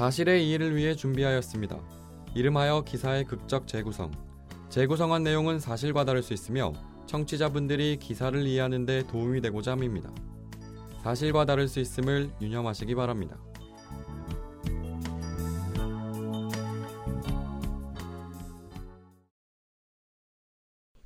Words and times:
사실의 0.00 0.48
이해를 0.48 0.74
위해 0.76 0.94
준비하였습니다. 0.94 1.78
이름하여 2.34 2.84
기사의 2.84 3.26
극적 3.26 3.68
재구성. 3.68 4.10
재구성한 4.70 5.22
내용은 5.22 5.58
사실과 5.58 6.06
다를 6.06 6.22
수 6.22 6.32
있으며 6.32 6.72
청취자분들이 7.04 7.98
기사를 7.98 8.46
이해하는 8.46 8.86
데 8.86 9.06
도움이 9.06 9.42
되고자 9.42 9.72
합니다. 9.72 10.10
사실과 11.02 11.44
다를 11.44 11.68
수 11.68 11.80
있음을 11.80 12.30
유념하시기 12.40 12.94
바랍니다. 12.94 13.36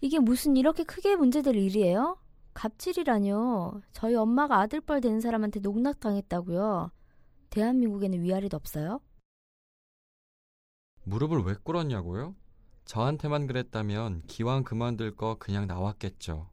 이게 0.01 0.21
무슨 0.21 0.57
이렇게 0.57 0.85
크게 0.85 1.17
문제될 1.17 1.57
일이에요? 1.57 2.17
갑질이라뇨. 2.53 3.81
저희 3.91 4.15
엄마가 4.15 4.61
아들뻘 4.61 5.01
되는 5.01 5.21
사람한테 5.21 5.59
농락당했다고요. 5.59 6.93
대한민국에는 7.55 8.21
위아래도 8.21 8.57
없어요? 8.57 9.01
무릎을 11.05 11.45
왜 11.45 11.55
꿇었냐고요? 11.63 12.35
저한테만 12.85 13.47
그랬다면 13.47 14.23
기왕 14.27 14.65
그만둘 14.65 15.15
거 15.15 15.37
그냥 15.39 15.69
나왔겠죠. 15.69 16.51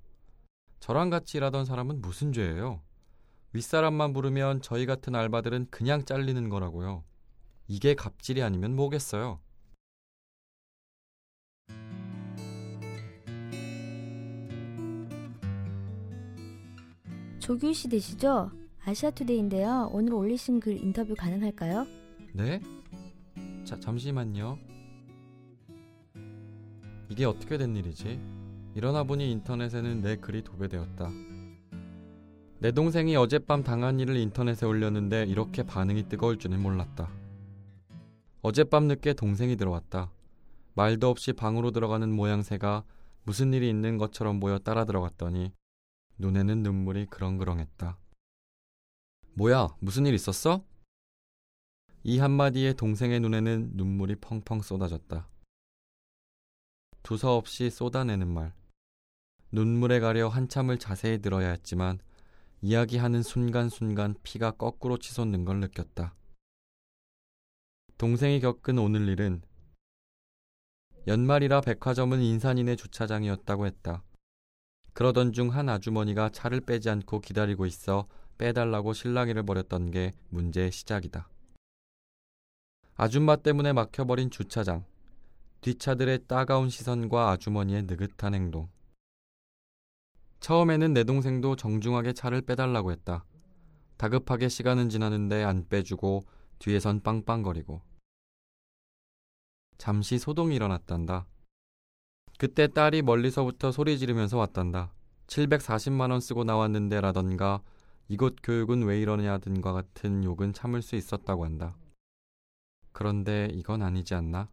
저랑 0.79 1.09
같이 1.09 1.37
일하던 1.37 1.65
사람은 1.65 2.01
무슨 2.01 2.31
죄예요? 2.31 2.83
윗사람만 3.53 4.13
부르면 4.13 4.61
저희 4.61 4.85
같은 4.85 5.15
알바들은 5.15 5.71
그냥 5.71 6.05
잘리는 6.05 6.49
거라고요. 6.49 7.03
이게 7.67 7.95
갑질이 7.95 8.43
아니면 8.43 8.75
뭐겠어요? 8.75 9.39
조규 17.39 17.73
씨 17.73 17.89
되시죠? 17.89 18.60
아시아투데이인데요. 18.85 19.89
오늘 19.93 20.13
올리신 20.13 20.59
글 20.59 20.81
인터뷰 20.81 21.15
가능할까요? 21.15 21.85
네? 22.33 22.61
자, 23.63 23.79
잠시만요. 23.79 24.57
이게 27.09 27.25
어떻게 27.25 27.57
된 27.57 27.75
일이지? 27.75 28.19
일어나 28.73 29.03
보니 29.03 29.31
인터넷에는 29.31 30.01
내 30.01 30.15
글이 30.15 30.43
도배되었다. 30.43 31.09
내 32.59 32.71
동생이 32.71 33.15
어젯밤 33.15 33.63
당한 33.63 33.99
일을 33.99 34.15
인터넷에 34.15 34.65
올렸는데 34.65 35.25
이렇게 35.25 35.63
반응이 35.63 36.07
뜨거울 36.09 36.39
줄은 36.39 36.61
몰랐다. 36.61 37.09
어젯밤 38.41 38.85
늦게 38.87 39.13
동생이 39.13 39.57
들어왔다. 39.57 40.11
말도 40.73 41.09
없이 41.09 41.33
방으로 41.33 41.71
들어가는 41.71 42.11
모양새가 42.11 42.83
무슨 43.23 43.53
일이 43.53 43.69
있는 43.69 43.97
것처럼 43.97 44.39
보여 44.39 44.57
따라 44.57 44.85
들어갔더니 44.85 45.51
눈에는 46.17 46.63
눈물이 46.63 47.07
그렁그렁했다. 47.07 47.97
뭐야, 49.33 49.69
무슨 49.79 50.05
일 50.05 50.13
있었어? 50.13 50.63
이 52.03 52.19
한마디에 52.19 52.73
동생의 52.73 53.19
눈에는 53.21 53.71
눈물이 53.75 54.15
펑펑 54.17 54.61
쏟아졌다. 54.61 55.27
두서없이 57.03 57.69
쏟아내는 57.69 58.27
말. 58.27 58.53
눈물에 59.51 59.99
가려 59.99 60.27
한참을 60.27 60.77
자세히 60.79 61.19
들어야 61.19 61.49
했지만 61.51 61.99
이야기하는 62.61 63.23
순간순간 63.23 64.15
피가 64.23 64.51
거꾸로 64.51 64.97
치솟는 64.97 65.45
걸 65.45 65.59
느꼈다. 65.59 66.15
동생이 67.97 68.39
겪은 68.39 68.79
오늘 68.79 69.07
일은 69.07 69.41
연말이라 71.07 71.61
백화점은 71.61 72.21
인산인해 72.21 72.75
주차장이었다고 72.75 73.65
했다. 73.65 74.03
그러던 74.93 75.33
중 75.33 75.49
한 75.49 75.69
아주머니가 75.69 76.29
차를 76.29 76.61
빼지 76.61 76.89
않고 76.89 77.21
기다리고 77.21 77.65
있어 77.65 78.07
빼달라고 78.41 78.93
실랑이를 78.93 79.43
벌였던 79.43 79.91
게 79.91 80.13
문제의 80.29 80.71
시작이다. 80.71 81.29
아줌마 82.95 83.35
때문에 83.35 83.71
막혀버린 83.71 84.31
주차장. 84.31 84.83
뒷차들의 85.61 86.25
따가운 86.25 86.71
시선과 86.71 87.29
아주머니의 87.29 87.83
느긋한 87.83 88.33
행동. 88.33 88.67
처음에는 90.39 90.91
내 90.91 91.03
동생도 91.03 91.55
정중하게 91.55 92.13
차를 92.13 92.41
빼달라고 92.41 92.91
했다. 92.91 93.25
다급하게 93.97 94.49
시간은 94.49 94.89
지나는데 94.89 95.43
안 95.43 95.67
빼주고 95.69 96.25
뒤에선 96.57 97.01
빵빵거리고. 97.03 97.83
잠시 99.77 100.17
소동이 100.17 100.55
일어났단다. 100.55 101.27
그때 102.39 102.65
딸이 102.65 103.03
멀리서부터 103.03 103.71
소리 103.71 103.99
지르면서 103.99 104.39
왔단다. 104.39 104.91
740만원 105.27 106.19
쓰고 106.21 106.43
나왔는데 106.43 107.01
라던가 107.01 107.61
이곳 108.11 108.35
교육은 108.43 108.83
왜 108.83 108.99
이러냐든가 108.99 109.71
같은 109.71 110.25
욕은 110.25 110.51
참을 110.51 110.81
수 110.81 110.97
있었다고 110.97 111.45
한다. 111.45 111.77
그런데 112.91 113.47
이건 113.53 113.81
아니지 113.81 114.15
않나? 114.15 114.49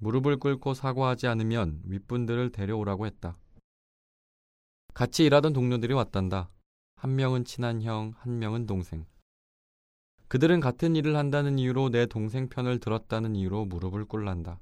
무릎을 0.00 0.36
꿇고 0.36 0.74
사과하지 0.74 1.28
않으면 1.28 1.80
윗분들을 1.86 2.52
데려오라고 2.52 3.06
했다. 3.06 3.38
같이 4.92 5.24
일하던 5.24 5.54
동료들이 5.54 5.94
왔단다. 5.94 6.50
한 6.96 7.16
명은 7.16 7.46
친한 7.46 7.80
형, 7.80 8.12
한 8.18 8.38
명은 8.38 8.66
동생. 8.66 9.06
그들은 10.28 10.60
같은 10.60 10.94
일을 10.94 11.16
한다는 11.16 11.58
이유로 11.58 11.88
내 11.88 12.04
동생 12.04 12.50
편을 12.50 12.80
들었다는 12.80 13.34
이유로 13.34 13.64
무릎을 13.64 14.04
꿇란다. 14.04 14.60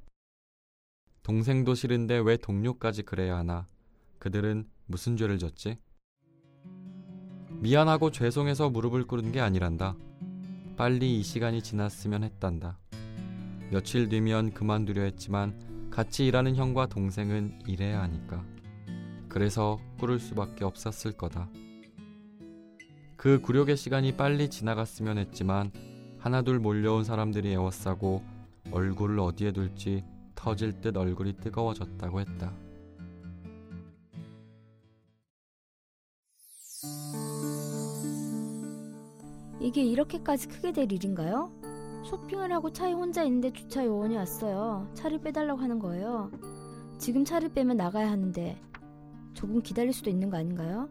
동생도 1.24 1.74
싫은데 1.74 2.18
왜 2.18 2.36
동료까지 2.36 3.02
그래야 3.02 3.36
하나? 3.36 3.66
그들은 4.20 4.70
무슨 4.86 5.16
죄를 5.16 5.40
졌지? 5.40 5.78
미안하고 7.60 8.10
죄송해서 8.10 8.68
무릎을 8.68 9.06
꿇은 9.06 9.32
게 9.32 9.40
아니란다. 9.40 9.96
빨리 10.76 11.18
이 11.18 11.22
시간이 11.22 11.62
지났으면 11.62 12.22
했단다. 12.22 12.78
며칠 13.70 14.08
뒤면 14.08 14.52
그만두려 14.52 15.02
했지만 15.02 15.88
같이 15.90 16.26
일하는 16.26 16.54
형과 16.54 16.86
동생은 16.86 17.60
일해야 17.66 18.02
하니까. 18.02 18.44
그래서 19.28 19.80
꿇을 19.98 20.18
수밖에 20.18 20.64
없었을 20.64 21.12
거다. 21.12 21.48
그 23.16 23.40
굴욕의 23.40 23.76
시간이 23.76 24.16
빨리 24.16 24.50
지나갔으면 24.50 25.16
했지만 25.18 25.72
하나둘 26.18 26.58
몰려온 26.58 27.04
사람들이 27.04 27.52
애워싸고 27.52 28.22
얼굴을 28.70 29.18
어디에 29.18 29.52
둘지 29.52 30.04
터질 30.34 30.80
듯 30.80 30.96
얼굴이 30.96 31.38
뜨거워졌다고 31.38 32.20
했다. 32.20 32.52
이게 39.66 39.82
이렇게까지 39.82 40.46
크게 40.46 40.70
될 40.70 40.92
일인가요? 40.92 41.50
쇼핑을 42.04 42.52
하고 42.52 42.70
차에 42.70 42.92
혼자 42.92 43.24
있는데 43.24 43.52
주차 43.52 43.84
요원이 43.84 44.16
왔어요. 44.16 44.88
차를 44.94 45.18
빼달라고 45.18 45.60
하는 45.60 45.80
거예요. 45.80 46.30
지금 46.98 47.24
차를 47.24 47.48
빼면 47.48 47.76
나가야 47.76 48.08
하는데 48.08 48.62
조금 49.34 49.60
기다릴 49.60 49.92
수도 49.92 50.08
있는 50.08 50.30
거 50.30 50.36
아닌가요? 50.36 50.88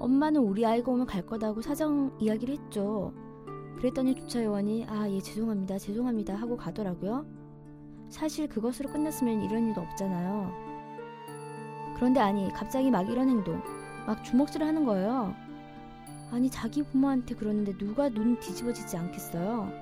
엄마는 0.00 0.40
우리 0.40 0.66
아이가 0.66 0.90
오면 0.90 1.06
갈 1.06 1.24
거다고 1.24 1.62
사정 1.62 2.10
이야기를 2.18 2.58
했죠. 2.58 3.12
그랬더니 3.76 4.16
주차 4.16 4.42
요원이 4.42 4.86
아, 4.88 5.08
예, 5.08 5.20
죄송합니다. 5.20 5.78
죄송합니다. 5.78 6.34
하고 6.34 6.56
가더라고요. 6.56 7.24
사실 8.08 8.48
그것으로 8.48 8.90
끝났으면 8.90 9.42
이런 9.42 9.68
일도 9.68 9.80
없잖아요. 9.80 10.50
그런데 11.94 12.18
아니, 12.18 12.52
갑자기 12.52 12.90
막 12.90 13.08
이런 13.08 13.28
행동, 13.28 13.62
막 14.08 14.24
주먹질을 14.24 14.66
하는 14.66 14.84
거예요. 14.84 15.36
아니, 16.32 16.48
자기 16.48 16.82
부모한테 16.82 17.34
그러는데 17.34 17.76
누가 17.76 18.08
눈 18.08 18.38
뒤집어지지 18.38 18.96
않겠어요? 18.96 19.72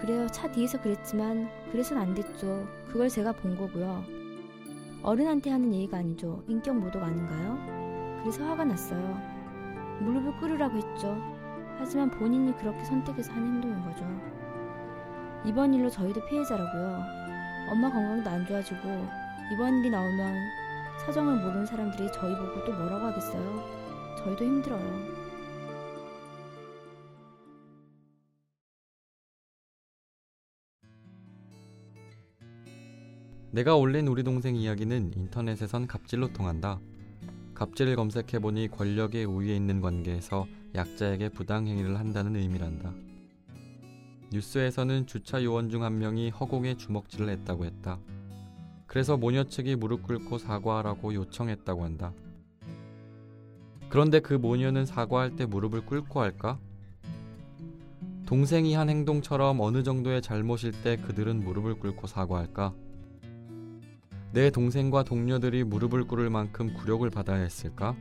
그래요. 0.00 0.26
차 0.28 0.50
뒤에서 0.50 0.80
그랬지만, 0.80 1.48
그래서는 1.70 2.02
안 2.02 2.14
됐죠. 2.14 2.66
그걸 2.88 3.08
제가 3.08 3.32
본 3.32 3.56
거고요. 3.56 4.04
어른한테 5.02 5.50
하는 5.50 5.72
얘기가 5.72 5.98
아니죠. 5.98 6.42
인격 6.48 6.76
모독 6.76 7.02
아닌가요? 7.02 8.20
그래서 8.20 8.44
화가 8.44 8.64
났어요. 8.64 9.18
무릎을 10.00 10.38
꿇으라고 10.38 10.76
했죠. 10.76 11.16
하지만 11.78 12.10
본인이 12.10 12.54
그렇게 12.58 12.84
선택해서 12.84 13.32
한 13.32 13.42
행동인 13.46 13.82
거죠. 13.84 14.04
이번 15.44 15.72
일로 15.72 15.88
저희도 15.88 16.26
피해자라고요. 16.26 17.02
엄마 17.70 17.90
건강도 17.90 18.28
안 18.28 18.44
좋아지고 18.46 18.80
이번 19.54 19.78
일이 19.78 19.90
나오면 19.90 20.34
사정을 21.06 21.36
모르는 21.36 21.64
사람들이 21.64 22.10
저희 22.12 22.36
보고 22.36 22.64
또 22.64 22.72
뭐라고 22.72 23.06
하겠어요. 23.06 23.64
저희도 24.18 24.44
힘들어요. 24.44 25.19
내가 33.52 33.74
올린 33.74 34.06
우리 34.06 34.22
동생 34.22 34.54
이야기는 34.54 35.12
인터넷에선 35.16 35.88
갑질로 35.88 36.32
통한다. 36.32 36.78
갑질을 37.54 37.96
검색해보니 37.96 38.68
권력의 38.68 39.24
우위에 39.24 39.56
있는 39.56 39.80
관계에서 39.80 40.46
약자에게 40.76 41.30
부당행위를 41.30 41.98
한다는 41.98 42.36
의미란다. 42.36 42.94
뉴스에서는 44.32 45.08
주차 45.08 45.42
요원 45.42 45.68
중 45.68 45.82
한 45.82 45.98
명이 45.98 46.30
허공에 46.30 46.76
주먹질을 46.76 47.28
했다고 47.28 47.64
했다. 47.64 47.98
그래서 48.86 49.16
모녀 49.16 49.42
측이 49.42 49.74
무릎 49.74 50.04
꿇고 50.04 50.38
사과하라고 50.38 51.14
요청했다고 51.14 51.82
한다. 51.84 52.12
그런데 53.88 54.20
그 54.20 54.34
모녀는 54.34 54.86
사과할 54.86 55.34
때 55.34 55.44
무릎을 55.44 55.86
꿇고 55.86 56.20
할까? 56.20 56.60
동생이 58.26 58.74
한 58.74 58.88
행동처럼 58.88 59.60
어느 59.60 59.82
정도의 59.82 60.22
잘못일 60.22 60.70
때 60.84 60.96
그들은 60.96 61.40
무릎을 61.40 61.80
꿇고 61.80 62.06
사과할까? 62.06 62.72
내 64.32 64.48
동생과 64.50 65.02
동료들이 65.02 65.64
무릎을 65.64 66.04
꿇을 66.04 66.30
만큼 66.30 66.72
굴욕을 66.72 67.10
받아야 67.10 67.40
했을까? 67.40 67.96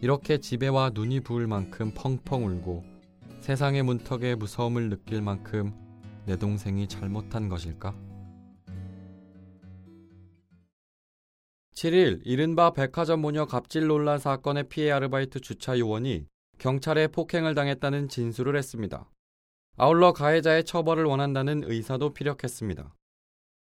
이렇게 0.00 0.38
집에와 0.38 0.90
눈이 0.92 1.20
부을 1.20 1.46
만큼 1.46 1.92
펑펑 1.94 2.44
울고 2.44 2.84
세상의 3.40 3.84
문턱에 3.84 4.34
무서움을 4.34 4.88
느낄 4.88 5.22
만큼 5.22 5.72
내 6.26 6.36
동생이 6.36 6.88
잘못한 6.88 7.48
것일까? 7.48 7.94
7일 11.74 12.22
이른바 12.24 12.72
백화점 12.72 13.20
모녀 13.20 13.46
갑질 13.46 13.86
논란 13.86 14.18
사건의 14.18 14.68
피해 14.68 14.90
아르바이트 14.90 15.40
주차 15.40 15.78
요원이 15.78 16.26
경찰에 16.58 17.08
폭행을 17.08 17.54
당했다는 17.54 18.08
진술을 18.08 18.56
했습니다. 18.56 19.08
아울러 19.76 20.12
가해자의 20.12 20.64
처벌을 20.64 21.04
원한다는 21.04 21.62
의사도 21.64 22.12
피력했습니다. 22.12 22.92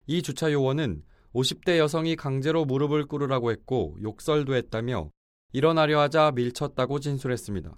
이 0.09 0.23
주차 0.23 0.53
요원은 0.53 1.03
50대 1.35 1.79
여성이 1.79 2.15
강제로 2.15 2.65
무릎을 2.65 3.07
꿇으라고 3.07 3.51
했고 3.51 3.97
욕설도 4.01 4.55
했다며 4.55 5.11
일어나려 5.53 6.01
하자 6.01 6.33
밀쳤다고 6.33 7.01
진술했습니다. 7.01 7.77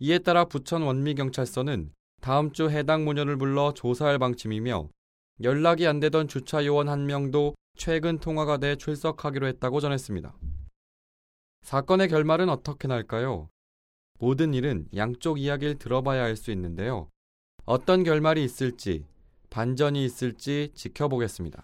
이에 0.00 0.18
따라 0.18 0.44
부천 0.44 0.82
원미경찰서는 0.82 1.92
다음 2.20 2.52
주 2.52 2.68
해당 2.68 3.04
모녀를 3.04 3.36
불러 3.36 3.72
조사할 3.72 4.18
방침이며 4.18 4.88
연락이 5.42 5.86
안 5.86 6.00
되던 6.00 6.26
주차 6.26 6.64
요원 6.66 6.88
한 6.88 7.06
명도 7.06 7.54
최근 7.76 8.18
통화가 8.18 8.58
돼 8.58 8.76
출석하기로 8.76 9.46
했다고 9.46 9.80
전했습니다. 9.80 10.36
사건의 11.62 12.08
결말은 12.08 12.48
어떻게 12.48 12.88
날까요? 12.88 13.48
모든 14.18 14.52
일은 14.52 14.88
양쪽 14.96 15.38
이야기를 15.38 15.78
들어봐야 15.78 16.24
알수 16.24 16.50
있는데요. 16.50 17.08
어떤 17.64 18.04
결말이 18.04 18.44
있을지, 18.44 19.06
반전이 19.54 20.04
있을지 20.04 20.72
지켜보겠습니다. 20.74 21.62